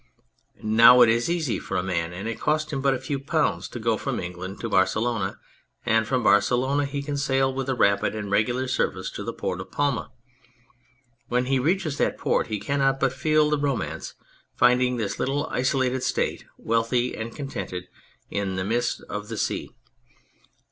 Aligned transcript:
Now 0.63 1.01
it 1.01 1.09
is 1.09 1.29
easy 1.29 1.59
for 1.59 1.77
a 1.77 1.83
man 1.83 2.11
and 2.11 2.39
costs 2.39 2.73
him 2.73 2.81
but 2.81 2.95
a 2.95 2.99
few 2.99 3.19
pounds 3.19 3.67
to 3.67 3.79
go 3.79 3.97
from 3.97 4.19
England 4.19 4.59
to 4.61 4.69
Barcelona, 4.69 5.37
and 5.85 6.07
from 6.07 6.23
Barcelona 6.23 6.85
he 6.87 7.03
can 7.03 7.17
sail 7.17 7.53
with 7.53 7.69
a 7.69 7.75
rapid 7.75 8.15
and 8.15 8.31
regular 8.31 8.67
service 8.67 9.11
to 9.11 9.23
the 9.23 9.31
port 9.31 9.61
of 9.61 9.69
Palma. 9.71 10.09
When 11.27 11.45
he 11.45 11.59
reaches 11.59 11.99
that 11.99 12.17
port 12.17 12.47
he 12.47 12.59
cannot 12.59 12.99
but 12.99 13.13
feel 13.13 13.51
the 13.51 13.59
Romance, 13.59 14.15
finding 14.55 14.97
this 14.97 15.19
little 15.19 15.45
isolated 15.51 16.01
State 16.01 16.45
wealthy 16.57 17.15
and 17.15 17.35
contented 17.35 17.87
in 18.31 18.55
the 18.55 18.65
midst 18.65 19.01
of 19.03 19.27
the 19.27 19.37
sea. 19.37 19.69